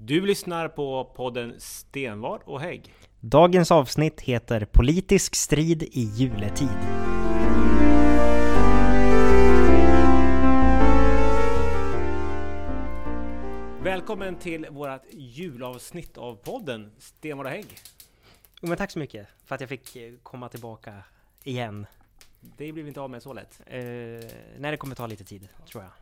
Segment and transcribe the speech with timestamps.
[0.00, 2.94] Du lyssnar på podden Stenvard och Hägg.
[3.20, 6.68] Dagens avsnitt heter Politisk strid i juletid.
[13.82, 17.66] Välkommen till vårt julavsnitt av podden Stenvard och Hägg.
[18.62, 20.94] Men tack så mycket för att jag fick eh, komma tillbaka
[21.44, 21.86] igen.
[22.40, 23.60] Det blir vi inte av med så lätt.
[23.66, 25.92] Eh, nej, det kommer ta lite tid, tror jag.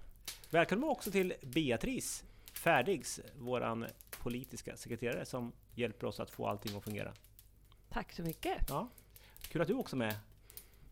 [0.51, 2.25] Välkommen också till Beatrice
[2.57, 3.87] Färdigs, våran
[4.23, 7.13] politiska sekreterare som hjälper oss att få allting att fungera.
[7.89, 8.57] Tack så mycket.
[8.69, 8.89] Ja,
[9.49, 10.15] kul att du också är med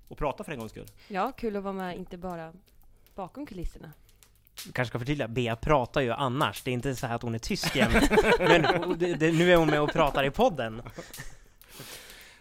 [0.08, 0.86] och pratar för en gångs skull.
[1.08, 2.52] Ja, kul att vara med, inte bara
[3.14, 3.92] bakom kulisserna.
[4.66, 6.62] Vi kanske ska förtydliga, Bea pratar ju annars.
[6.62, 7.94] Det är inte så här att hon är tyst jämt.
[8.38, 8.62] men
[9.18, 10.82] nu är hon med och pratar i podden.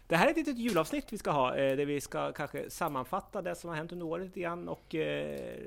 [0.07, 3.41] Det här är ett litet julavsnitt vi ska ha, eh, där vi ska kanske sammanfatta
[3.41, 5.57] det som har hänt under året igen och eh,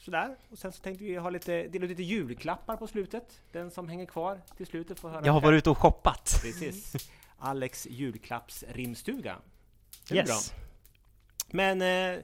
[0.00, 0.36] sådär.
[0.50, 3.40] Och sen så tänkte vi ha lite, dela ut lite julklappar på slutet.
[3.52, 5.26] Den som hänger kvar till slutet får höra.
[5.26, 6.38] Jag har varit ute och shoppat.
[6.42, 7.10] Precis.
[7.38, 9.38] Alex julklappsrimstuga.
[10.08, 10.52] Det är Yes.
[10.52, 10.60] bra.
[11.50, 11.82] Men
[12.16, 12.22] eh,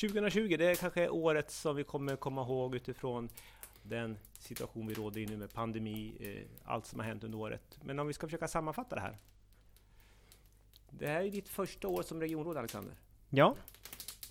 [0.00, 3.28] 2020, det är kanske året som vi kommer komma ihåg utifrån
[3.82, 7.78] den situation vi råder i nu med pandemi, eh, allt som har hänt under året.
[7.82, 9.18] Men om vi ska försöka sammanfatta det här.
[10.90, 12.94] Det här är ditt första år som regionråd, Alexander.
[13.30, 13.56] Ja.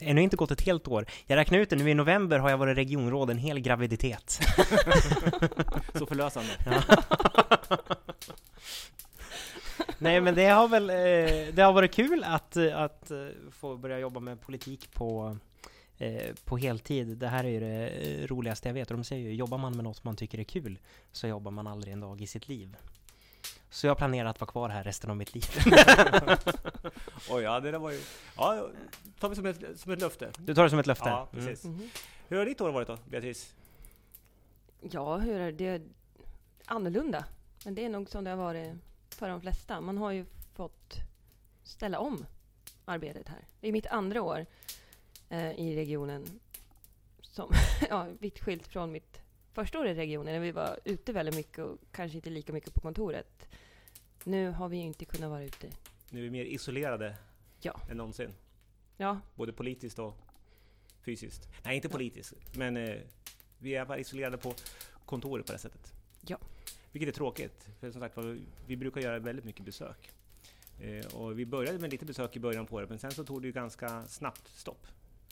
[0.02, 1.05] Ännu inte gått ett helt år.
[1.27, 4.30] Jag räknar ut det, nu i november har jag varit regionråd en hel graviditet.
[5.94, 6.52] Så förlösande.
[9.97, 13.99] Nej men det har väl, eh, det har varit kul att, att eh, få börja
[13.99, 15.38] jobba med politik på,
[15.97, 17.17] eh, på heltid.
[17.17, 18.91] Det här är ju det roligaste jag vet.
[18.91, 20.79] Och de säger ju, jobbar man med något man tycker är kul
[21.11, 22.77] så jobbar man aldrig en dag i sitt liv.
[23.73, 25.45] Så jag planerar att vara kvar här resten av mitt liv.
[27.30, 28.02] Oj, ja, det där var ju...
[28.38, 28.69] Ja,
[29.19, 30.31] tar vi som ett, som ett löfte.
[30.38, 31.09] Du tar det som ett löfte?
[31.09, 31.45] Ja, Mm.
[31.45, 31.66] precis.
[31.66, 31.89] Mhm.
[32.28, 33.53] Hur har ditt år varit då, Beatrice?
[34.81, 35.81] Ja, hur är det?
[36.66, 37.25] Annorlunda.
[37.66, 38.73] Men det är nog som det har varit
[39.09, 39.81] för de flesta.
[39.81, 40.25] Man har ju
[40.56, 40.95] fått
[41.63, 42.25] ställa om
[42.85, 43.45] arbetet här.
[43.61, 44.45] Det är mitt andra år
[45.29, 46.40] eh, i regionen.
[47.22, 47.51] Som,
[47.90, 49.21] ja, vitt skilt från mitt
[49.53, 50.34] första år i regionen.
[50.34, 53.47] När vi var ute väldigt mycket och kanske inte lika mycket på kontoret.
[54.23, 55.69] Nu har vi ju inte kunnat vara ute.
[56.09, 57.17] Nu är vi mer isolerade
[57.61, 57.79] Ja.
[57.90, 58.34] än någonsin.
[58.97, 60.17] Ja, Både politiskt och
[61.01, 61.50] fysiskt.
[61.63, 63.00] Nej, inte politiskt, men eh,
[63.59, 64.53] vi är bara isolerade på
[65.06, 65.94] kontoret på det sättet.
[66.28, 66.38] Ja.
[66.91, 68.17] Vilket är tråkigt, för som sagt
[68.67, 70.09] vi brukar göra väldigt mycket besök.
[70.79, 73.41] Eh, och vi började med lite besök i början på året, men sen så tog
[73.41, 74.88] det ju ganska snabbt stopp.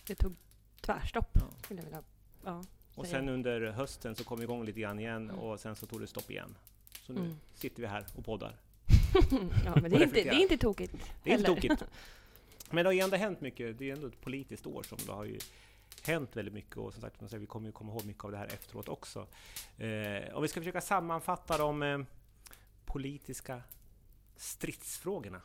[0.08, 0.35] det tog
[0.81, 1.29] tvärstopp.
[1.34, 1.47] Ja.
[1.63, 2.03] Skulle jag vilja.
[2.46, 2.63] Ja,
[2.96, 5.40] Och sen under hösten så kom vi igång lite grann igen Mm.
[5.40, 6.56] och sen så tog det stopp igen.
[7.02, 7.36] Så nu Mm.
[7.54, 8.56] sitter vi här och poddar.
[9.66, 10.96] ja, men det är, inte, det är inte tokigt.
[11.24, 11.84] Det är inte tokigt.
[12.72, 13.78] Men det har ju ändå hänt mycket.
[13.78, 15.40] Det är ändå ett politiskt år som det har ju
[16.04, 18.46] hänt väldigt mycket och som sagt, vi kommer ju komma ihåg mycket av det här
[18.46, 19.28] efteråt också.
[19.78, 22.00] Eh, och vi ska försöka sammanfatta de eh,
[22.86, 23.62] politiska
[24.38, 25.42] stridsfrågorna.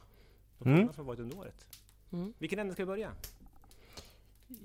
[0.59, 0.87] De Mm.
[0.87, 1.67] som har varit under året.
[2.13, 2.35] Mm.
[2.39, 3.13] Vilken ände ska vi börja?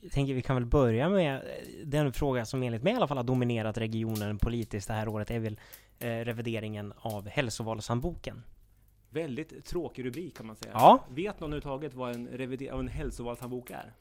[0.02, 1.42] Jag tänker vi kan väl börja med eh,
[1.86, 5.32] den fråga som enligt mig i alla fall har dominerat regionen politiskt det här året
[5.32, 5.60] är väl
[6.00, 8.44] eh, revideringen av hälsovalshandboken.
[9.10, 10.72] Väldigt tråkig rubrik kan man säga.
[10.74, 11.04] Ja.
[11.10, 13.94] Vet någon överhuvudtaget vad en, revider- en hälsovalshandbok är?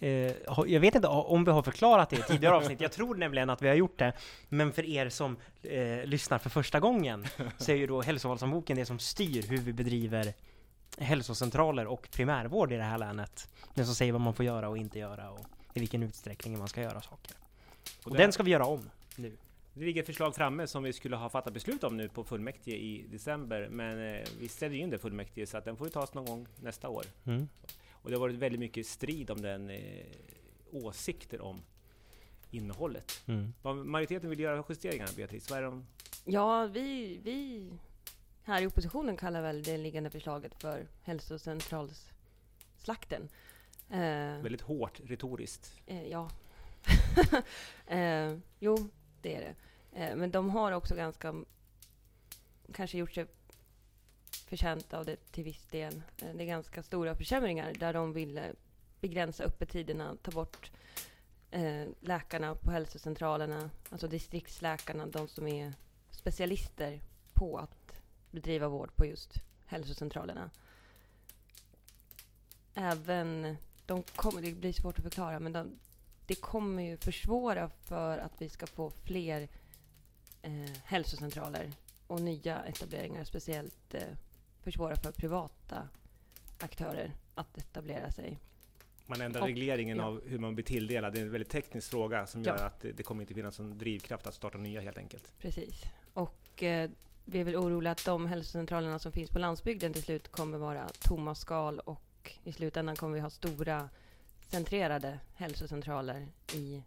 [0.00, 0.32] Eh,
[0.66, 3.62] jag vet inte om vi har förklarat det i tidigare avsnitt, jag tror nämligen att
[3.62, 4.12] vi har gjort det.
[4.48, 7.26] Men för er som eh, lyssnar för första gången
[7.58, 10.32] så är ju då hälsovalshandboken det som styr hur vi bedriver
[10.98, 13.48] hälsocentraler och primärvård i det här länet.
[13.74, 16.68] Den som säger vad man får göra och inte göra och i vilken utsträckning man
[16.68, 17.36] ska göra saker.
[18.04, 19.36] Och det- den ska vi göra om nu.
[19.74, 22.76] Det ligger ett förslag framme som vi skulle ha fattat beslut om nu på fullmäktige
[22.76, 26.14] i december, men eh, vi ställde in det fullmäktige så att den får ju tas
[26.14, 27.04] någon gång nästa år.
[27.24, 27.48] Mm.
[27.92, 30.06] Och det har varit väldigt mycket strid om den, eh,
[30.72, 31.60] åsikter om
[32.50, 33.22] innehållet.
[33.26, 33.52] Mm.
[33.62, 35.50] Vad majoriteten vill göra justeringar, Beatrice?
[35.50, 35.86] Vad är de?
[36.24, 37.66] Ja, vi, vi
[38.48, 43.28] här i oppositionen kallar väl det liggande förslaget för hälsocentralsslakten.
[43.90, 43.98] Eh,
[44.42, 45.72] Väldigt hårt retoriskt.
[45.86, 46.30] eh, ja.
[47.96, 48.88] eh, jo,
[49.22, 49.54] det är det.
[50.00, 51.34] Eh, men de har också ganska
[52.72, 53.26] kanske gjort sig
[54.46, 56.02] förtjänt av det till viss del.
[56.22, 58.44] Eh, det är ganska stora försämringar där de vill eh,
[59.00, 60.70] begränsa öppettiderna, ta bort
[62.00, 65.72] läkarna på hälsocentralerna, alltså distriktsläkarna, de som är
[66.10, 67.00] specialister
[67.34, 67.74] på att
[68.30, 69.34] bedriva vård på just
[69.66, 70.50] hälsocentralerna.
[72.74, 75.78] Även, de kommer, det blir svårt att förklara, men de,
[76.26, 79.48] det kommer ju försvåra för att vi ska få fler
[80.42, 80.52] eh,
[80.84, 81.72] hälsocentraler
[82.06, 84.02] och nya etableringar, speciellt eh,
[84.62, 85.88] försvåra för privata
[86.60, 88.38] aktörer att etablera sig.
[89.06, 90.04] Man ändrar Och- regleringen ja.
[90.04, 91.12] av hur man blir tilldelad.
[91.12, 92.56] Det är en väldigt teknisk fråga som Ja.
[92.56, 95.32] gör att det, det kommer inte finnas någon drivkraft att starta nya helt enkelt.
[95.38, 95.82] Precis.
[96.14, 96.90] Och Och eh,
[97.30, 100.88] vi är väl oroliga att de hälsocentralerna som finns på landsbygden till slut kommer vara
[101.00, 103.88] tomma skal och i slutändan kommer vi ha stora
[104.40, 106.82] centrerade hälsocentraler i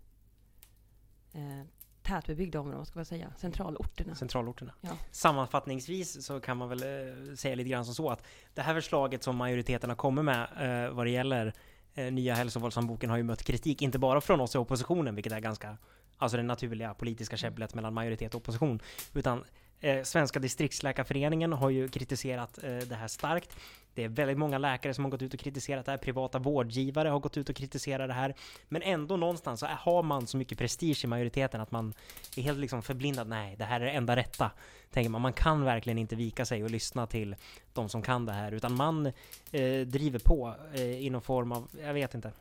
[1.33, 1.65] eh,
[2.01, 4.15] tätbebyggda områden, vad ska man säga, centralorterna.
[4.15, 4.73] Centralorterna.
[4.81, 4.97] Ja.
[5.11, 8.23] Sammanfattningsvis så kan man väl eh, säga lite grann som så att
[8.53, 10.47] det här förslaget som majoriteten har kommit med
[10.88, 11.53] eh, vad det gäller
[11.93, 15.39] eh, nya hälsovårdshandboken har ju mött kritik, inte bara från oss i oppositionen, vilket är
[15.39, 15.77] ganska,
[16.17, 18.79] alltså det naturliga politiska käbblet mellan majoritet och opposition,
[19.13, 19.43] utan
[19.81, 23.55] eh, Svenska distriktsläkarföreningen har ju kritiserat eh, det här starkt.
[23.93, 25.97] Det är väldigt många läkare som har gått ut och kritiserat det här.
[25.97, 28.35] Privata vårdgivare har gått ut och kritiserat det här.
[28.69, 31.93] Men ändå någonstans så har man så mycket prestige i majoriteten att man
[32.35, 33.27] är helt liksom förblindad.
[33.27, 34.51] Nej, det här är det enda rätta.
[34.91, 35.21] Tänker man.
[35.21, 37.35] Man kan verkligen inte vika sig och lyssna till
[37.73, 38.51] de som kan det här.
[38.51, 39.05] Utan man
[39.51, 42.31] eh, driver på eh, i någon form av, jag vet inte.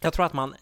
[0.00, 0.54] Jag tror att man,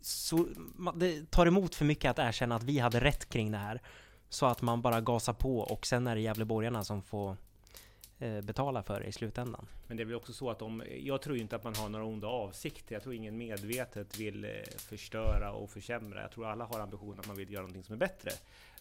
[0.00, 3.58] så, man det tar emot för mycket att erkänna att vi hade rätt kring det
[3.58, 3.80] här.
[4.28, 7.36] Så att man bara gasar på och sen är det Gävleborgarna som får
[8.18, 9.66] eh, betala för det i slutändan.
[9.86, 12.04] Men det är väl också så att de, jag tror inte att man har några
[12.04, 12.94] onda avsikter.
[12.94, 16.20] Jag tror ingen medvetet vill eh, förstöra och försämra.
[16.22, 18.30] Jag tror alla har ambitionen att man vill göra någonting som är bättre.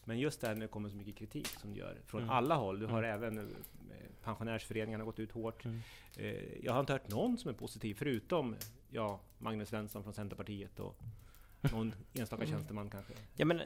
[0.08, 2.34] Men just det här när det kommer så mycket kritik som det gör från Mm.
[2.36, 2.80] alla håll.
[2.80, 3.12] Du har Mm.
[3.24, 3.46] även eh,
[4.24, 5.66] pensionärsföreningarna gått ut hårt.
[5.66, 5.82] Mm.
[6.64, 8.56] Jag har inte hört någon som är positiv förutom
[8.90, 10.96] ja, Magnus Svensson från Centerpartiet och
[11.72, 12.56] någon enstaka Mm.
[12.56, 13.14] tjänsteman kanske.
[13.34, 13.66] Ja men eh,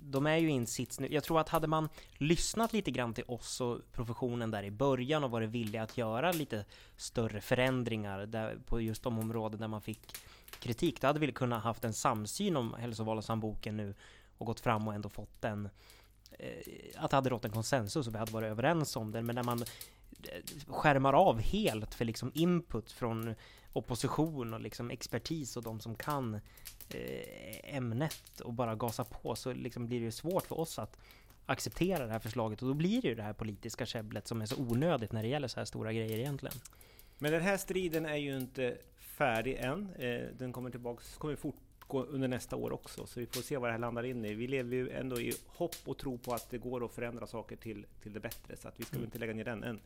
[0.00, 1.08] de är ju i en sits nu.
[1.10, 5.24] Jag tror att hade man lyssnat lite grann till oss och professionen där i början
[5.24, 6.64] och varit villiga att göra lite
[6.96, 10.16] större förändringar där, på just de områden där man fick
[10.60, 13.94] kritik, då hade vi kunnat haft en samsyn om hälsovalshandboken nu
[14.38, 15.68] och gått fram och ändå fått en
[16.30, 16.50] eh,
[16.96, 19.26] att det hade rått en konsensus och vi hade varit överens om den.
[19.26, 23.34] Men när man eh, skärmar av helt för liksom input från
[23.76, 26.34] opposition och liksom expertis och de som kan
[26.88, 30.98] eh, ämnet och bara gasa på så liksom blir det ju svårt för oss att
[31.46, 34.46] acceptera det här förslaget och då blir det ju det här politiska käbblet som är
[34.46, 36.56] så onödigt när det gäller så här stora grejer egentligen.
[37.18, 39.88] Men den här striden är ju inte färdig än.
[39.98, 43.68] Eh, den kommer tillbaks, kommer fort, under nästa år också, så vi får se vad
[43.68, 44.34] det här landar in i.
[44.34, 47.56] Vi lever ju ändå i hopp och tro på att det går att förändra saker
[47.56, 49.06] till, till det bättre, så att vi ska väl Mm.
[49.06, 49.80] inte lägga ner den än.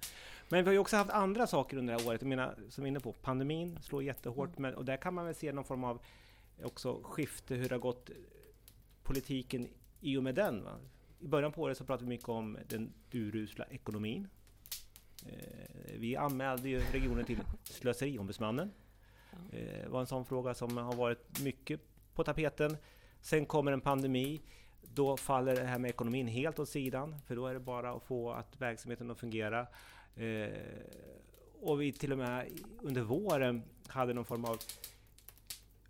[0.48, 2.22] Men vi har ju också haft andra saker under det här året.
[2.22, 5.24] Jag menar, som vi är inne på, pandemin slår jättehårt, men, och där kan man
[5.26, 6.00] väl se någon form av
[6.62, 8.10] också skifte, hur det har gått
[9.02, 9.68] politiken
[10.00, 10.64] i och med den.
[10.64, 10.76] Va?
[11.20, 14.28] I början på året så pratade vi mycket om den urusla ekonomin.
[15.26, 18.70] Eh, Vi anmälde ju regionen till Slöseriombudsmannen.
[19.32, 19.58] Ja.
[19.58, 21.80] Eh, Det var en sån fråga som har varit mycket
[22.14, 22.76] på tapeten.
[23.20, 24.40] Sen kommer en pandemi.
[24.82, 28.02] Då faller det här med ekonomin helt åt sidan, för då är det bara att
[28.02, 29.66] få att verksamheten att fungera.
[30.16, 30.48] Eh,
[31.60, 32.48] och vi till och med
[32.82, 34.58] under våren hade någon form av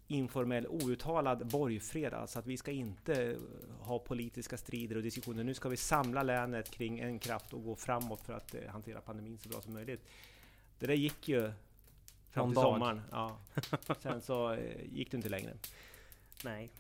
[0.08, 3.36] informell outtalad borgfred, alltså att vi ska inte
[3.80, 5.44] ha politiska strider och diskussioner.
[5.44, 9.00] Nu ska vi samla länet kring en kraft och gå framåt för att eh, hantera
[9.00, 10.00] pandemin så bra som möjligt.
[10.78, 11.52] Det där gick ju
[12.30, 13.02] fram till sommaren.
[13.10, 13.38] Ja.
[13.98, 15.52] Sen så eh, gick det inte längre.
[16.44, 16.70] Nej.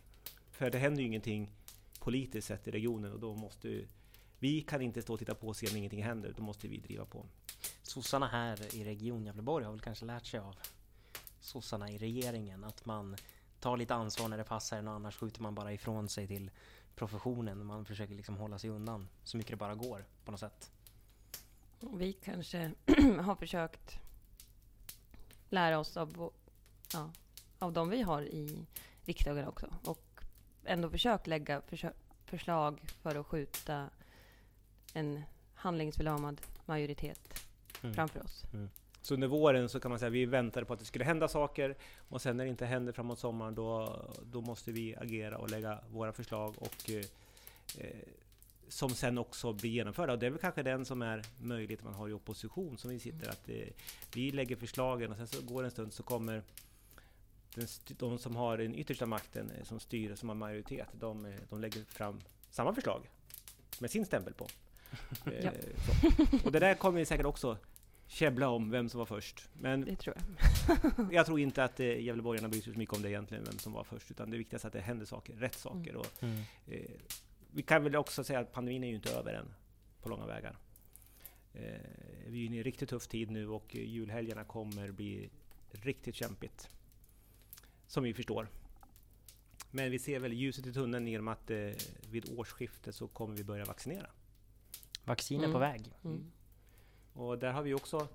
[0.50, 1.50] För det händer ju ingenting
[1.98, 3.86] politiskt sett i regionen och då måste ju,
[4.38, 6.34] vi kan inte stå och titta på och se när ingenting händer.
[6.36, 7.26] Då måste vi driva på.
[7.82, 10.56] Sossarna här i Region Gävleborg har väl kanske lärt sig av
[11.40, 13.16] sossarna i regeringen att man
[13.60, 16.50] tar lite ansvar när det passar en och annars skjuter man bara ifrån sig till
[16.94, 17.66] professionen.
[17.66, 20.70] Man försöker liksom hålla sig undan så mycket det bara går på något sätt.
[21.80, 22.72] Vi kanske
[23.20, 23.98] har försökt
[25.48, 26.32] lära oss av,
[26.92, 27.10] ja,
[27.58, 28.66] av de vi har i
[29.10, 29.66] riksdagen också.
[29.84, 30.04] Och
[30.64, 31.92] ändå försökt lägga försö-
[32.24, 33.90] förslag för att skjuta
[34.94, 35.22] en
[35.54, 37.46] handlingsförlamad majoritet
[37.82, 37.94] Mm.
[37.94, 38.44] framför oss.
[39.02, 41.28] Så under våren så kan man säga att vi väntade på att det skulle hända
[41.28, 41.76] saker
[42.08, 45.78] och sen när det inte händer framåt sommaren då, då måste vi agera och lägga
[45.90, 47.04] våra förslag och eh,
[47.78, 47.96] eh,
[48.68, 50.12] som sen också blir genomförda.
[50.12, 52.98] Och det är väl kanske den som är möjligheten man har i opposition som vi
[52.98, 53.56] sitter att eh,
[54.14, 56.42] vi lägger förslagen och sen så går det en stund så kommer
[57.98, 61.60] de som har den yttersta makten eh, som styr, som har majoritet, de, eh, de
[61.60, 63.10] lägger fram samma förslag
[63.78, 64.46] med sin stämpel på.
[65.26, 65.52] Eh, Ja.
[66.44, 67.58] Och det där kommer vi säkert också
[68.06, 69.48] käbbla om vem som var först.
[69.60, 71.12] Men Det tror jag.
[71.12, 73.72] jag tror inte att eh, Gävleborgarna bryr sig så mycket om det egentligen, vem som
[73.72, 74.10] var först.
[74.10, 75.96] Utan det viktigaste är att det händer saker, rätt saker.
[75.96, 76.40] Och, Mm.
[76.66, 76.90] eh,
[77.52, 79.54] vi kan väl också säga att pandemin är ju inte över än,
[80.02, 80.56] på långa vägar.
[81.54, 81.62] Eh,
[82.26, 85.30] vi är inne i en riktigt tuff tid nu och julhelgerna kommer bli
[85.70, 86.68] riktigt kämpigt.
[87.90, 88.48] Som vi förstår.
[89.70, 91.70] Men vi ser väl ljuset i tunneln genom att eh,
[92.10, 94.06] vid årsskiftet så kommer vi börja vaccinera.
[95.04, 95.52] Vaccin är Mm.
[95.52, 95.92] på väg.
[96.04, 96.30] Mm.
[97.12, 98.08] Och där har vi också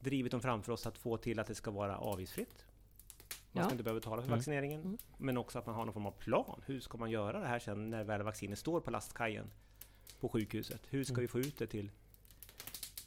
[0.00, 2.66] drivit dem framför oss att få till att det ska vara avgiftsfritt.
[3.52, 3.72] Man ska Ja.
[3.72, 4.38] inte behöva betala för Mm.
[4.38, 4.80] vaccineringen.
[4.80, 4.98] Mm.
[5.18, 6.62] Men också att man har någon form av plan.
[6.66, 9.50] Hur ska man göra det här sen när väl vaccinet står på lastkajen?
[10.20, 10.80] på sjukhuset.
[10.88, 11.20] Hur ska Mm.
[11.22, 11.90] vi få ut det till...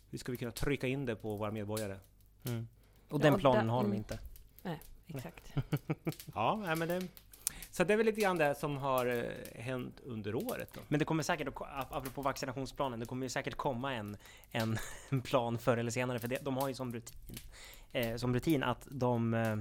[0.09, 1.99] Hur ska vi kunna trycka in det på våra medborgare?
[2.45, 2.67] Mm.
[3.09, 3.97] Och Ja, den och planen där- har de mm.
[3.97, 4.19] inte.
[5.15, 5.53] Exakt.
[6.35, 7.07] Ja, nej, men det...
[7.71, 10.81] Så det är väl lite grann det som har eh, hänt under året då.
[10.87, 11.47] Men det kommer säkert,
[11.89, 14.17] apropå vaccinationsplanen, det kommer ju säkert komma en,
[14.51, 14.77] en,
[15.23, 17.15] plan förr eller senare, för det, de har ju som rutin,
[17.91, 19.59] eh, som rutin att de eh, eh,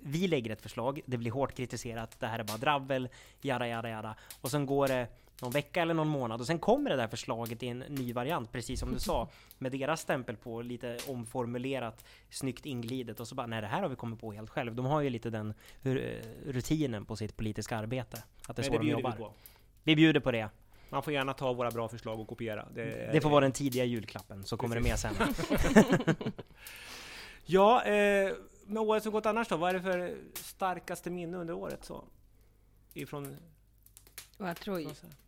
[0.00, 3.08] vi lägger ett förslag, det blir hårt kritiserat, det här är bara drabbel,
[3.40, 4.14] jada jada jada.
[4.40, 5.08] Och sen går det
[5.42, 8.52] någon vecka eller någon månad och sen kommer det där förslaget i en ny variant,
[8.52, 13.46] precis som du sa, med deras stämpel på, lite omformulerat, snyggt inglidet och så bara,
[13.46, 14.74] nej det här har vi kommit på helt själv.
[14.74, 15.54] De har ju lite den
[16.46, 19.10] rutinen på sitt politiska arbete, att det är så de bjuder jobbar.
[19.12, 19.32] vi på.
[19.82, 20.48] Vi bjuder på det.
[20.90, 22.62] Man får gärna ta våra bra förslag och kopiera.
[22.76, 25.14] är- Det får vara den tidiga julklappen, så kommer det med sen.
[27.46, 28.32] Ja, eh,
[28.66, 29.56] med året som gått annars då?
[29.56, 31.84] Vad är det för starkaste minne under året?
[31.84, 32.04] Så?
[32.94, 33.36] Ifrån...
[34.38, 34.80] Och jag tror,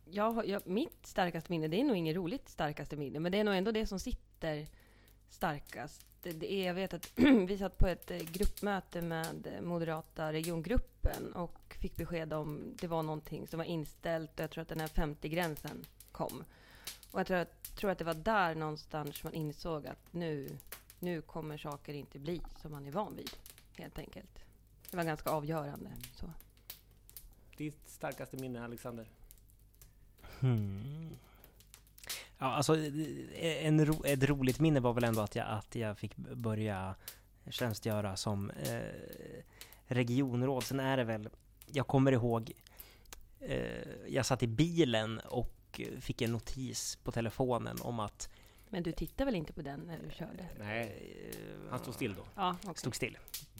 [0.05, 3.43] jag, jag, mitt starkaste minne, det är nog inget roligt starkaste minne, men det är
[3.43, 4.67] nog ändå det som sitter
[5.29, 6.05] starkast.
[6.23, 7.11] Det, det är, jag vet att
[7.47, 12.87] vi satt på ett eh, gruppmöte med eh, moderata regiongruppen och fick besked om det
[12.87, 16.43] var någonting som var inställt och jag tror att den här 50-gränsen kom.
[17.11, 20.57] Och jag tror, att- tror att det var där någonstans man insåg att nu,
[20.99, 23.29] nu kommer saker inte bli som man är van vid,
[23.73, 24.39] helt enkelt.
[24.91, 25.89] Det var ganska avgörande.
[26.15, 26.29] Så.
[27.57, 29.07] Ditt starkaste minne, Alexander?
[30.39, 31.09] Hmm.
[32.37, 32.75] Ja, alltså
[33.39, 36.95] en ro, ett roligt minne var väl ändå att jag, att jag fick börja
[37.49, 39.41] tjänstgöra som eh,
[39.85, 40.63] regionråd.
[40.63, 41.29] Sen är det väl,
[41.65, 42.51] jag kommer ihåg,
[43.39, 48.29] eh, jag satt i bilen och fick en notis på telefonen om att
[48.69, 50.45] Men du tittar väl inte på den när du körde?
[50.59, 52.23] Nej, eh, han stod still då.
[52.35, 52.75] Ja, okej.
[52.75, 53.17] stod still.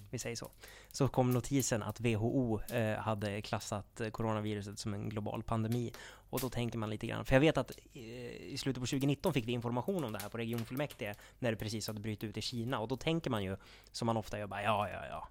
[0.10, 0.52] Vi säger så.
[0.92, 5.92] Så kom notisen att WHO eh, hade klassat eh, coronaviruset som en global pandemi.
[6.30, 9.34] Och då tänker man lite grann, för jag vet att eh, i slutet på 2019
[9.34, 12.42] fick vi information om det här på regionfullmäktige när det precis hade brutit ut i
[12.42, 12.80] Kina.
[12.80, 13.58] Och då tänker man ju,
[13.92, 15.28] som man ofta gör, bara ja, ja, ja.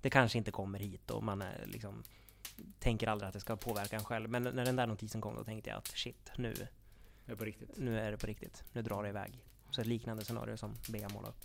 [0.00, 2.02] Det kanske inte kommer hit och man är liksom
[2.78, 4.30] tänker aldrig att det ska påverka en själv.
[4.30, 6.54] Men när den där notisen kom då tänkte jag att shit, nu,
[7.24, 7.70] Det är på riktigt.
[7.76, 8.64] nu är det på riktigt.
[8.72, 9.44] Nu drar det iväg.
[9.70, 11.44] Så ett liknande scenario som Bea målade upp.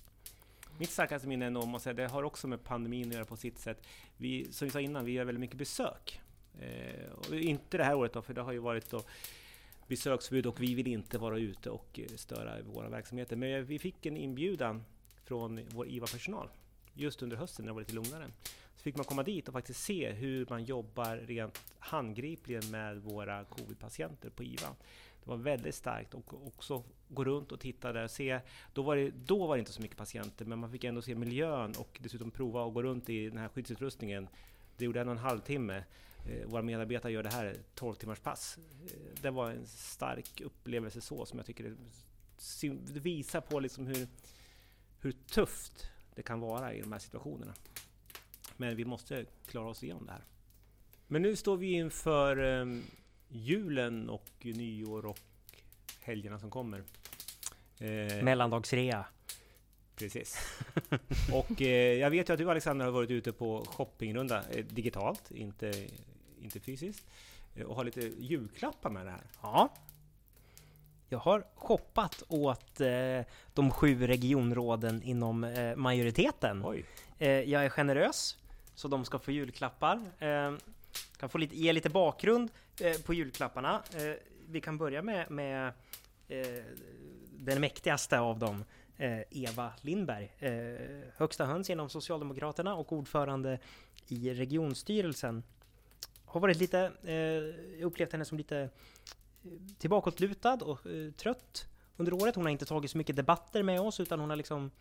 [0.78, 3.60] Mitt starkaste minne ändå, måste säga, det har också med pandemin att göra på sitt
[3.60, 3.88] sätt.
[4.18, 6.22] Vi, som vi sa innan, vi gör väldigt mycket besök.
[6.60, 9.02] Eh, och inte det här året då, för det har ju varit då
[9.88, 13.36] besöksförbud och vi vill inte vara ute och eh, störa våra verksamheter.
[13.36, 14.84] Men vi fick en inbjudan
[15.24, 16.50] från vår IVA-personal
[16.94, 18.32] just under hösten när det var lite lugnare.
[18.76, 23.44] Så fick man komma dit och faktiskt se hur man jobbar rent handgripligen med våra
[23.44, 24.76] covid-patienter på IVA.
[25.26, 28.40] Det var väldigt starkt och också gå runt och titta där och se.
[28.74, 31.16] Då var, det, då var det inte så mycket patienter, men man fick ändå se
[31.16, 34.28] miljön och dessutom prova att gå runt i den här skyddsutrustningen.
[34.78, 35.84] Det gjorde en och en halv timme.
[36.26, 38.58] Eh, våra medarbetare gör det här 12 timmars pass.
[38.58, 43.88] Eh, det var en stark upplevelse så som jag tycker det, det visar på liksom
[43.88, 44.08] hur,
[45.00, 47.54] hur tufft det kan vara i de här situationerna.
[48.58, 50.24] Men vi måste klara oss igenom det här.
[51.08, 52.84] Men nu står vi inför ehm,
[53.30, 55.20] julen och nyår och
[56.02, 56.84] helgerna som kommer.
[57.80, 59.06] Eh, Mellandagsrea.
[59.96, 60.60] Precis.
[61.34, 65.32] och eh, jag vet ju att du Alexander har varit ute på shoppingrunda eh, digitalt,
[65.32, 65.88] inte,
[66.42, 67.06] inte fysiskt.
[67.56, 69.24] Eh, och har lite julklappar med det här.
[69.42, 69.70] Ja.
[71.10, 73.22] Jag har shoppat åt eh,
[73.54, 76.66] de sju regionråden inom eh, majoriteten.
[76.66, 76.86] Oj!
[77.18, 78.38] Jag är generös,
[78.76, 80.02] så de ska få julklappar.
[81.18, 83.84] Kan få lite, ge lite bakgrund eh, på julklapparna.
[83.94, 84.14] Eh,
[84.48, 85.74] vi kan börja med, med
[86.28, 86.64] eh,
[87.32, 88.64] den mäktigaste av dem,
[88.98, 90.32] eh, Eva Lindberg.
[90.40, 93.60] Eh, högsta höns inom Socialdemokraterna och ordförande
[94.08, 95.44] i regionstyrelsen.
[96.26, 97.14] Har varit lite, eh,
[97.80, 98.70] jag upplevt henne som lite eh,
[99.78, 102.36] tillbakalutad och eh, trött under året.
[102.36, 104.72] Hon har inte tagit så mycket debatter med oss utan hon har liksom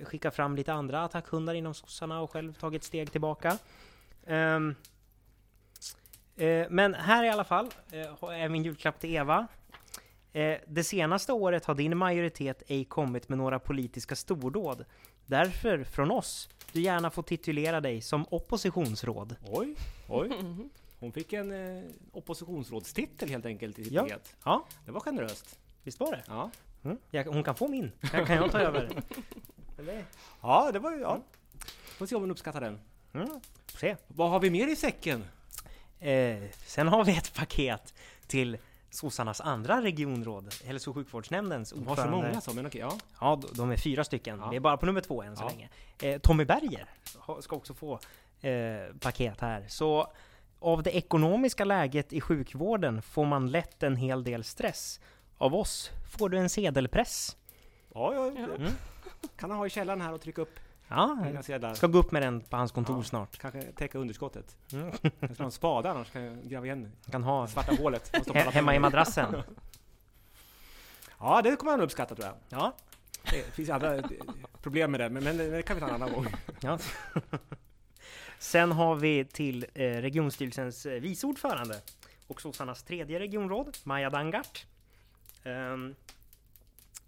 [0.00, 3.58] skickat fram lite andra attackhundar inom sossarna och själv tagit steg tillbaka.
[4.26, 4.74] Ehm,
[6.36, 9.46] Eh, men här i alla fall eh, är min julklapp till Eva.
[10.32, 14.84] Eh, det senaste året har din majoritet ej kommit med några politiska stordåd.
[15.26, 19.36] Därför från oss, du gärna får titulera dig som oppositionsråd.
[19.46, 19.74] Oj!
[20.08, 20.30] Oj!
[21.00, 24.06] Hon fick en eh, oppositionsrådstitel helt enkelt i sitt Ja.
[24.44, 25.58] Ja, Det var generöst.
[25.82, 26.22] visst var det?
[26.28, 26.50] Ja,
[26.84, 26.98] Mm.
[27.10, 28.90] Jag, hon kan få min, kan, kan jag ta över?
[29.78, 30.04] Eller?
[30.42, 31.00] ja det var ju...
[31.00, 31.20] Ja.
[31.98, 32.80] Får se om hon uppskattar den.
[33.14, 33.40] Mm.
[33.66, 33.96] Se.
[34.08, 35.24] Vad har vi mer i säcken?
[36.02, 37.94] Eh, sen har vi ett paket
[38.26, 38.58] till
[38.90, 42.28] sossarnas andra regionråd, hälso och sjukvårdsnämndens De har så ordförande.
[42.28, 42.96] många så, men okej, ja.
[43.20, 44.38] Ja, de är fyra stycken.
[44.38, 44.48] Ja.
[44.50, 45.48] Vi är bara på nummer två än så Ja.
[45.48, 45.68] länge.
[46.02, 46.86] Eh, Tommy Berger
[47.40, 47.98] ska också få
[48.40, 49.64] eh, paket här.
[49.68, 50.12] Så
[50.60, 55.00] av det ekonomiska läget i sjukvården får man lätt en hel del stress.
[55.38, 57.36] Av oss får du en sedelpress.
[57.94, 58.54] Ja, ja, Ja.
[58.56, 58.72] Mm.
[59.36, 60.60] kan han ha i källaren här och trycka upp
[60.94, 61.74] Ja, mina sedlar.
[61.74, 63.02] ska gå upp med den på hans kontor Ja.
[63.02, 63.38] snart.
[63.38, 64.56] Kanske täcka underskottet.
[64.72, 64.92] Mm.
[65.20, 68.26] Jag ska ha en spade annars kan jag gräva igen Kan ha svarta hålet.
[68.34, 69.42] hemma i madrassen.
[71.18, 72.34] Ja, det kommer han uppskatta tror jag.
[72.48, 72.76] Ja,
[73.30, 74.02] Det finns andra
[74.62, 76.26] problem med det, men, men det kan vi ta en annan gång.
[76.60, 76.78] ja.
[78.38, 81.80] Sen har vi till eh, regionstyrelsens eh, vice ordförande
[82.26, 84.66] och sossarnas tredje regionråd, Maja Dangart.
[85.44, 85.94] Ehm,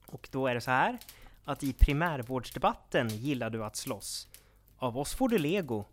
[0.07, 0.99] och då är det så här
[1.45, 4.29] att i primärvårdsdebatten gillar du att slåss.
[4.77, 5.85] Av oss får du lego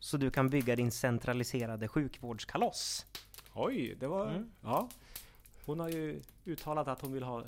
[0.00, 3.06] så du kan bygga din centraliserade sjukvårdskaloss.
[3.54, 4.28] Oj, det var...
[4.30, 4.50] Mm.
[4.60, 4.88] Ja.
[5.64, 7.44] Hon har ju uttalat att hon vill ha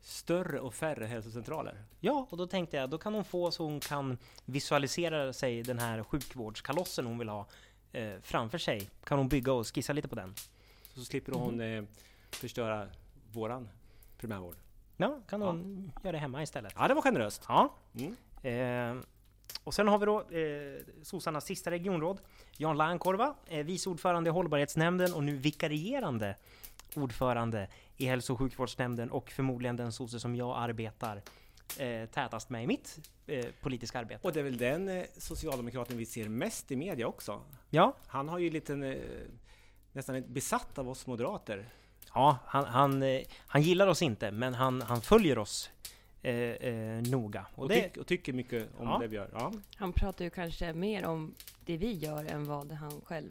[0.00, 1.84] större och färre hälsocentraler.
[2.00, 5.78] Ja, och då tänkte jag, då kan hon få så hon kan visualisera sig den
[5.78, 7.46] här sjukvårdskalossen hon vill ha
[7.92, 8.90] eh, framför sig.
[9.04, 10.34] Kan hon bygga och skissa lite på den.
[10.94, 11.84] Så slipper hon eh,
[12.30, 12.88] förstöra
[13.32, 13.68] våran
[14.18, 14.63] primärvård.
[14.96, 16.72] Ja, kan hon göra det hemma istället.
[16.76, 17.44] Ja, det var generöst.
[17.48, 17.74] Ja.
[17.94, 18.96] Mm.
[18.96, 19.04] Eh,
[19.64, 22.20] och sen har vi då eh, sossarnas sista regionråd,
[22.56, 26.36] Jan Laankorva, eh, vice ordförande i hållbarhetsnämnden och nu vikarierande
[26.96, 31.22] ordförande i hälso och sjukvårdsnämnden och förmodligen den sosse som jag arbetar
[31.78, 34.26] eh, tätast med i mitt eh, politiska arbete.
[34.26, 37.40] Och det är väl den eh, socialdemokraten vi ser mest i media också.
[37.70, 38.96] Ja, Han har ju liten, eh,
[39.92, 41.68] nästan ett besatt av oss moderater.
[42.14, 45.70] Ja han, han, eh, han gillar oss inte, men han, han följer oss
[46.22, 47.46] eh, eh, noga.
[47.54, 48.98] Och, Och det, tyck, och tycker mycket om Ja.
[48.98, 49.28] det vi gör.
[49.32, 49.52] Ja.
[49.76, 53.28] Han pratar ju kanske mer om det vi gör än vad han själv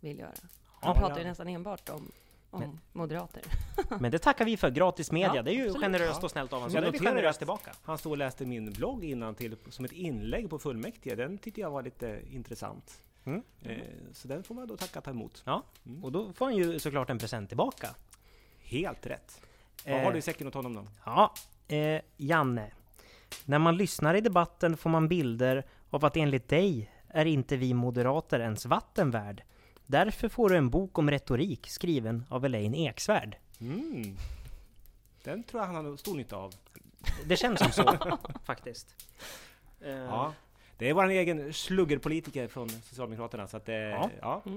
[0.00, 0.32] vill göra.
[0.42, 0.48] Ja,
[0.80, 1.18] Han pratar ja.
[1.22, 2.12] ju nästan enbart om,
[2.50, 3.42] om Men- moderater.
[4.00, 5.32] men det tackar vi för, gratis media.
[5.36, 5.82] Ja, det är ju absolut.
[5.82, 6.24] generöst Ja.
[6.24, 6.74] och snällt av honom.
[6.74, 7.72] Jag noterar generöst att- tillbaka.
[7.82, 11.14] Han stod och läste min blogg innan till som ett inlägg på fullmäktige.
[11.16, 13.00] Den tyckte jag var lite intressant.
[13.24, 13.42] Mm.
[13.62, 13.76] Eh,
[14.12, 15.42] så den får man då tacka ta emot.
[15.46, 16.04] Ja, Mm.
[16.04, 17.88] och då får han ju såklart en present tillbaka.
[18.78, 19.40] Helt rätt.
[19.86, 20.84] Vad Eh, har du i säcken åt honom då?
[21.04, 21.34] Ja,
[21.76, 22.70] eh, Janne.
[23.44, 27.74] När man lyssnar i debatten får man bilder av att enligt dig är inte vi
[27.74, 29.42] moderater ens vatten värd.
[29.86, 33.36] Därför får du en bok om retorik skriven av Elaine Eksvärd.
[33.60, 34.16] Mm.
[35.24, 36.54] Den tror jag han har stor nytta av.
[37.26, 37.98] Det känns som så,
[38.44, 38.94] faktiskt.
[39.80, 40.32] Eh, Ja.
[40.78, 43.46] Det är vår egen sluggerpolitiker från Socialdemokraterna.
[43.48, 44.10] Så att det, Ja.
[44.20, 44.42] ja.
[44.46, 44.52] eh,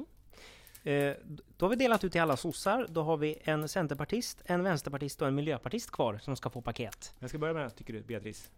[1.57, 2.85] då har vi delat ut till alla sossar.
[2.89, 7.13] Då har vi en centerpartist, en vänsterpartist och en miljöpartist kvar som ska få paket.
[7.19, 8.49] Jag ska börja med, tycker du, Beatrice?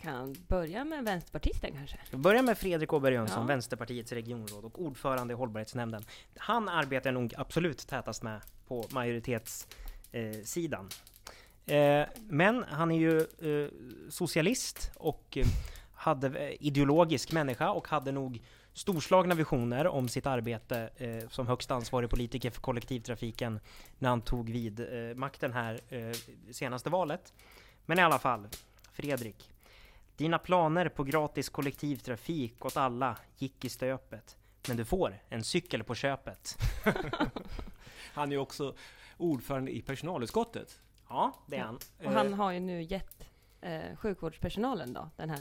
[0.00, 1.98] Kan börja med vänsterpartisten kanske?
[2.10, 3.46] Vi börjar med Fredrik Åberg Jönsson, Ja.
[3.46, 6.04] Vänsterpartiets regionråd och ordförande i hållbarhetsnämnden.
[6.36, 10.88] Han arbetar nog absolut tätast med på majoritetssidan.
[11.66, 13.70] Eh, eh, men han är ju eh,
[14.10, 15.46] socialist och eh,
[15.94, 18.42] hade eh, ideologisk människa och hade nog
[18.78, 23.60] storslagna visioner om sitt arbete eh, som högst ansvarig politiker för kollektivtrafiken
[23.98, 26.12] när han tog vid eh, makten här eh,
[26.52, 27.32] senaste valet.
[27.86, 28.48] Men i alla fall,
[28.92, 29.50] Fredrik.
[30.16, 34.36] Dina planer på gratis kollektivtrafik åt alla gick i stöpet.
[34.68, 36.58] Men du får en cykel på köpet.
[38.14, 38.74] Han är ju också
[39.16, 40.80] ordförande i personalutskottet.
[41.08, 41.66] Ja, det är Ja.
[41.66, 41.78] han.
[42.06, 43.28] Och han har ju nu gett
[43.60, 45.40] eh, sjukvårdspersonalen då, den här.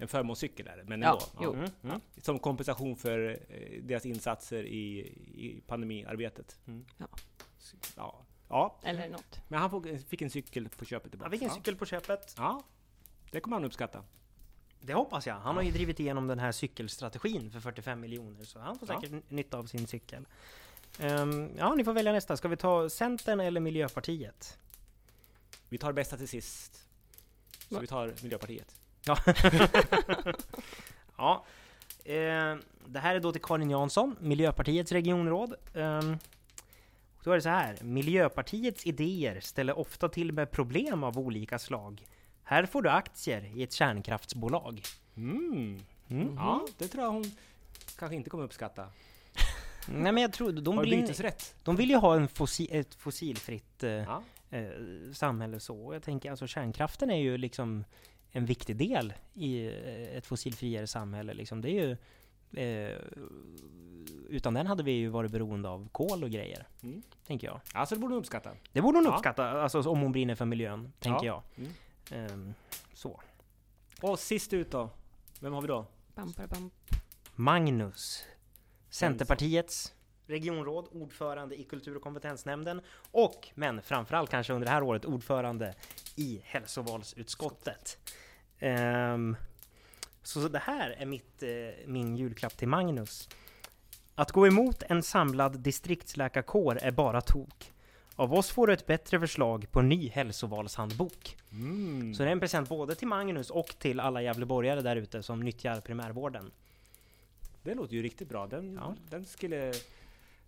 [0.00, 1.44] En förmånscykel är det, men Ja, ändå.
[1.44, 1.52] jo.
[1.54, 2.00] Mm, mm.
[2.16, 4.98] Som kompensation för eh, deras insatser i,
[5.34, 6.58] i pandemiarbetet.
[6.66, 6.84] Mm.
[6.96, 7.06] Ja.
[7.96, 8.22] Ja.
[8.48, 9.40] ja, Eller något.
[9.48, 11.24] men han fick en cykel på köpet tillbaka.
[11.26, 11.54] Han fick en ja.
[11.54, 12.34] cykel på köpet.
[12.36, 12.62] Ja,
[13.30, 14.04] det kommer han uppskatta.
[14.80, 15.34] Det hoppas jag.
[15.34, 19.00] Han har ju drivit igenom den här cykelstrategin för 45 miljoner, så han får Ja.
[19.00, 20.26] säkert nytta av sin cykel.
[20.98, 22.36] Ehm, ja, ni får välja nästa.
[22.36, 24.58] Ska vi ta Centern eller Miljöpartiet?
[25.68, 26.86] Vi tar bästa till sist.
[27.68, 27.80] Så Va?
[27.80, 28.79] vi tar Miljöpartiet.
[29.04, 29.16] Ja.
[31.16, 31.44] ja.
[32.04, 35.54] Eh, det här är då till Karin Jansson, Miljöpartiets regionråd.
[35.74, 36.18] Ehm,
[37.24, 37.76] då är det så här.
[37.82, 42.06] Miljöpartiets idéer ställer ofta till med problem av olika slag.
[42.44, 44.82] Här får du aktier i ett kärnkraftsbolag.
[45.16, 45.78] Mm.
[46.08, 46.34] Mm.
[46.36, 47.24] Ja, det tror jag hon
[47.98, 48.86] kanske inte kommer uppskatta.
[49.88, 51.54] Nej men jag tror, de, Har brinner, bytesrätt.
[51.64, 54.22] de vill ju ha en fossi, ett fossilfritt eh, Ja.
[54.50, 54.68] eh,
[55.12, 55.90] samhälle så.
[55.94, 57.84] Jag tänker alltså kärnkraften är ju liksom
[58.32, 61.34] en viktig del i eh, ett fossilfriare samhälle.
[61.34, 61.60] Liksom.
[61.60, 61.96] Det är ju,
[62.62, 62.98] eh,
[64.28, 67.02] utan den hade vi ju varit beroende av kol och grejer, Mm.
[67.26, 67.60] tänker jag.
[67.74, 68.50] Alltså det borde hon uppskatta.
[68.72, 69.12] Det borde hon Ja.
[69.12, 71.42] uppskatta, alltså om hon brinner för miljön, tänker Ja.
[71.56, 71.66] jag.
[71.66, 72.30] Mm.
[72.30, 72.54] Ehm,
[72.94, 73.20] så.
[74.02, 74.90] Och sist ut då?
[75.40, 75.86] Vem har vi då?
[76.14, 76.70] Bam, bara, bam.
[77.34, 78.24] Magnus,
[78.90, 79.94] Centerpartiets
[80.30, 85.74] regionråd, ordförande i kultur och kompetensnämnden och, men framförallt kanske under det här året, ordförande
[86.16, 87.98] i hälsovalsutskottet.
[88.58, 89.36] Ehm,
[90.22, 91.48] så det här är mitt, eh,
[91.86, 93.28] min julklapp till Magnus.
[94.14, 97.72] Att gå emot en samlad distriktsläkarkår är bara tok.
[98.16, 101.36] Av oss får du ett bättre förslag på ny hälsovalshandbok.
[101.52, 102.14] Mm.
[102.14, 105.40] Så det är en present både till Magnus och till alla Gävleborgare där ute som
[105.40, 106.50] nyttjar primärvården.
[107.62, 108.46] Det låter ju riktigt bra.
[108.46, 108.94] Den, Ja.
[109.10, 109.72] den skulle...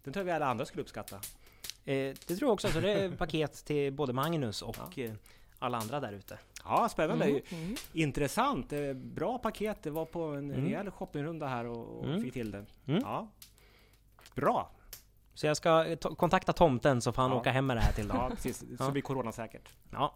[0.04, 1.16] Den tror jag vi alla andra skulle uppskatta.
[1.16, 5.12] Eh, det tror jag också, så det är paket till både Magnus och eh,
[5.58, 6.38] alla andra där ute.
[6.64, 7.24] Ja, spännande.
[7.24, 7.76] Mm, mm.
[7.92, 8.72] Intressant.
[8.72, 9.82] Eh, Bra paket.
[9.82, 10.64] Det var på en Mm.
[10.64, 12.22] rejäl shoppingrunda här och, och Mm.
[12.22, 12.64] fick till det.
[12.86, 13.00] Mm.
[13.04, 13.28] Ja.
[14.34, 14.70] Bra.
[15.34, 17.36] Så jag ska eh, kontakta tomten så får han Ja.
[17.36, 18.16] åka hem med det här till dem.
[18.16, 18.58] Ja, precis.
[18.58, 18.90] Så Ja.
[18.90, 19.68] blir coronasäkert.
[19.90, 20.14] Ja.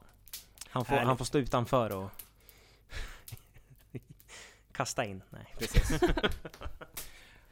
[0.68, 1.06] Han får, Härligt.
[1.06, 2.10] han får stå utanför och
[4.72, 5.22] kasta in.
[5.30, 5.54] Nej.
[5.58, 6.00] Precis.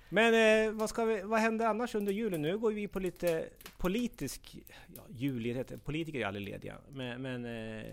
[0.08, 2.42] Men eh, vad, ska vi, vad händer annars under julen?
[2.42, 4.58] Nu går vi på lite politisk...
[4.96, 5.84] Ja, julledighet.
[5.84, 6.78] Politiker är aldrig lediga.
[6.88, 7.84] Men, men eh,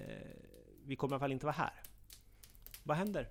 [0.86, 1.74] vi kommer i alla fall inte vara här.
[2.84, 3.28] Vad händer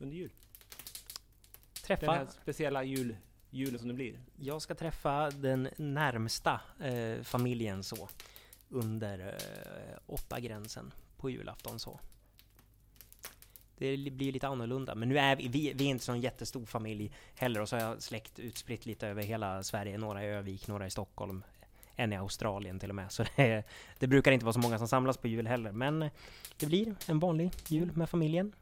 [0.00, 0.30] under jul?
[0.30, 3.16] Den Träffa, här speciella jul,
[3.50, 4.20] julen som det blir.
[4.36, 8.08] jag ska träffa den närmsta eh, familjen så.
[8.68, 12.00] Under eh, åtta gränsen på julafton så.
[13.80, 16.20] Det li- blir lite annorlunda, men nu är vi, vi, vi är inte så en
[16.20, 19.98] jättestor familj heller och så har jag släkt utspritt lite över hela Sverige.
[19.98, 21.42] Några i Övik, några i Stockholm,
[21.96, 23.12] en i Australien till och med.
[23.12, 23.62] Så det,
[23.98, 26.10] det brukar inte vara så många som samlas på jul heller, men
[26.56, 28.52] det blir en vanlig jul med familjen.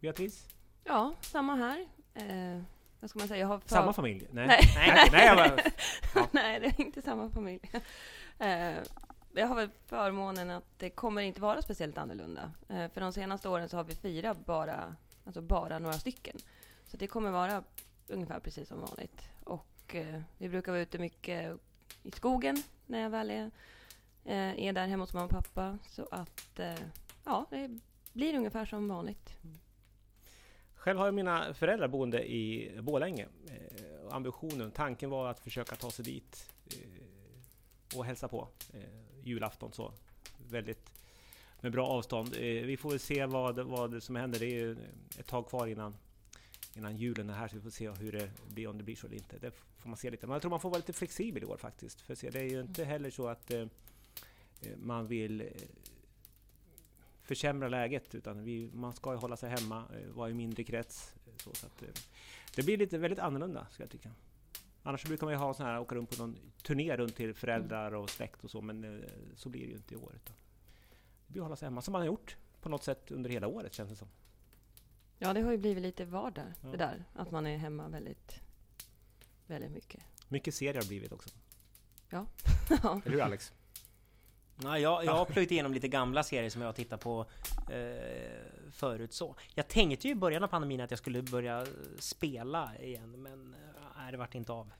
[0.00, 0.46] Beatrice?
[0.84, 1.86] Ja, samma här.
[2.14, 2.62] Eh,
[3.00, 3.40] vad ska man säga?
[3.40, 3.68] Jag har för...
[3.68, 4.26] Samma familj?
[4.30, 4.46] Nej.
[4.46, 4.60] Nej.
[4.76, 5.56] nej, nej jag bara,
[6.14, 6.28] Ja.
[6.32, 7.60] Nej, det är inte samma familj.
[8.38, 8.74] Eh,
[9.40, 12.52] jag har väl förmånen att det kommer inte vara speciellt annorlunda.
[12.68, 16.36] Eh, för de senaste åren så har vi fyra, bara, alltså bara några stycken.
[16.86, 17.64] Så det kommer vara
[18.08, 19.28] ungefär precis som vanligt.
[19.44, 21.60] Och eh, vi brukar vara ute mycket
[22.02, 23.50] i skogen när jag väl är,
[24.24, 25.78] eh, är där hemma hos mamma och pappa.
[25.88, 26.80] Så att, eh,
[27.24, 27.80] ja, det
[28.12, 29.36] blir ungefär som vanligt.
[30.74, 33.26] Själv har jag mina föräldrar boende i Borlänge.
[33.48, 36.95] Eh, ambitionen, tanken var att försöka ta sig dit eh,
[37.94, 38.80] och hälsa på eh,
[39.24, 39.92] julafton så.
[40.50, 40.90] Väldigt
[41.60, 42.34] med bra avstånd.
[42.34, 44.38] Eh, vi får väl se vad, vad som händer.
[44.38, 44.76] Det är ju
[45.18, 45.96] ett tag kvar innan,
[46.74, 49.06] innan julen är här, så vi får se hur det blir, om det blir så
[49.06, 49.38] eller inte.
[49.38, 50.26] Det får man se lite.
[50.26, 52.00] Men jag tror man får vara lite flexibel i år faktiskt.
[52.00, 55.46] För se, det är ju inte heller så att eh, eh, man vill eh,
[57.22, 61.14] försämra läget utan vi, man ska ju hålla sig hemma, eh, vara i mindre krets.
[61.36, 61.82] Så, så att,
[62.54, 64.10] det blir lite väldigt annorlunda ska jag tycka.
[64.86, 67.92] Annars brukar man ju ha sån här, åka runt på någon turné runt till föräldrar
[67.94, 70.12] och släkt och så men eh, så blir det ju inte i år.
[70.16, 70.34] Utan
[71.26, 73.46] det blir att hålla sig hemma som man har gjort på något sätt under hela
[73.46, 74.08] året känns det som.
[75.18, 76.68] Ja, det har ju blivit lite vardag Ja.
[76.68, 77.04] det där.
[77.14, 78.40] Att man är hemma väldigt,
[79.46, 80.02] väldigt mycket.
[80.28, 81.30] Mycket serier har blivit också.
[82.10, 82.26] Ja.
[82.70, 83.52] Eller hur Alex?
[84.62, 87.26] Ja, jag, jag har plöjt igenom lite gamla serier som jag har tittat på
[87.70, 89.34] eh, förut så.
[89.54, 91.66] Jag tänkte ju i början av pandemin att jag skulle börja
[91.98, 94.72] spela igen, men eh, nej, det vart inte av.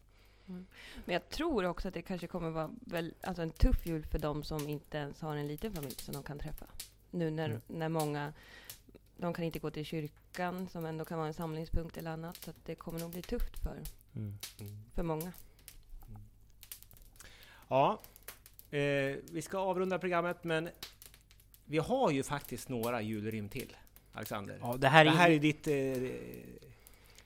[0.46, 0.66] Men
[1.12, 4.42] jag tror också att det kanske kommer vara väl, alltså en tuff jul för de
[4.42, 6.66] som inte ens har en liten familj som de kan träffa.
[7.10, 7.60] Nu när, Mm.
[7.66, 8.32] när många,
[9.16, 12.36] de kan inte gå till kyrkan som ändå kan vara en samlingspunkt eller annat.
[12.44, 13.80] Så det kommer nog bli tufft för,
[14.94, 15.32] för många.
[17.68, 18.00] Ja,
[18.70, 20.68] eh, vi ska avrunda programmet men
[21.64, 23.76] vi har ju faktiskt några julrim till.
[24.12, 24.58] Alexander.
[24.62, 25.66] Ja, det här det är, här ju är ditt...
[25.66, 26.10] Eh,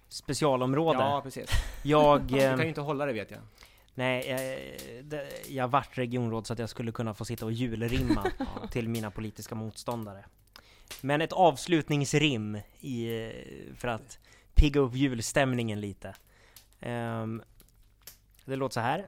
[0.09, 0.99] specialområde.
[0.99, 1.51] ja, precis.
[1.83, 3.41] Jag, Du eh, kan ju inte hålla det vet jag.
[3.95, 8.31] nej, eh, det, jag vart regionråd så att jag skulle kunna få sitta och julrimma
[8.71, 10.25] till mina politiska motståndare.
[11.01, 14.19] Men ett avslutningsrim i, eh, för att
[14.55, 16.15] pigga upp julstämningen lite.
[16.81, 17.43] Ehm,
[18.45, 19.07] det låter så här.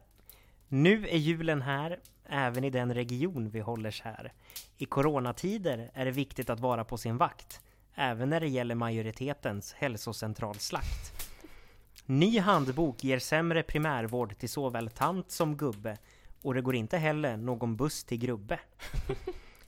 [0.68, 1.98] Nu är julen här,
[2.32, 4.32] även i den region vi håller kär.
[4.78, 7.60] I coronatider är det viktigt att vara på sin vakt,
[7.94, 11.28] även när det gäller majoritetens hälsocentralslakt.
[12.06, 15.98] Ny handbok ger sämre primärvård till såväl tant som gubbe
[16.42, 18.60] och det går inte heller någon buss till Grubbe.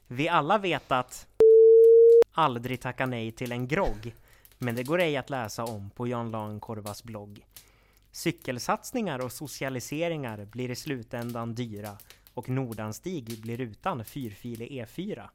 [0.06, 1.26] Vi alla vet att
[2.32, 4.14] aldrig tacka nej till en grogg,
[4.58, 7.46] men det går ej att läsa om på Jan Lahnkorvas blogg.
[8.12, 11.98] Cykelsatsningar och socialiseringar blir i slutändan dyra
[12.34, 15.28] och Nordanstig blir utan fyrfilig E4.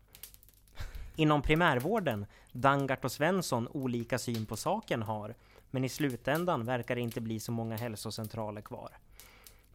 [1.15, 5.35] Inom primärvården, Dangart och Svensson olika syn på saken har,
[5.71, 8.97] men i slutändan verkar det inte bli så många hälsocentraler kvar.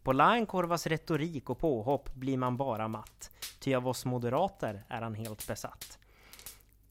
[0.03, 5.15] På Lainkorvas retorik och påhopp blir man bara matt, ty av oss moderater är han
[5.15, 5.99] helt besatt.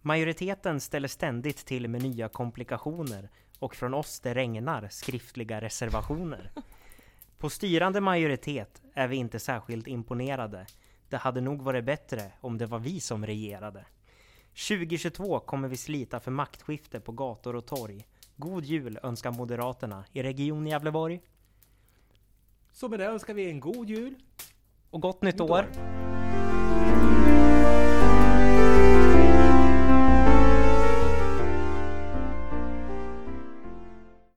[0.02, 6.52] Majoriteten ställer ständigt till med nya komplikationer och från oss det regnar skriftliga reservationer.
[7.43, 10.65] På styrande majoritet är vi inte särskilt imponerade.
[11.10, 13.86] Det hade nog varit bättre om det var vi som regerade.
[14.67, 18.08] 2022 kommer vi slita för maktskifte på gator och torg.
[18.36, 21.21] God jul önskar Moderaterna i Region Gävleborg.
[22.71, 24.15] Så med det önskar vi en god jul.
[24.89, 25.65] Och gott nytt år.